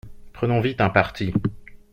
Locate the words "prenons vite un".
0.33-0.89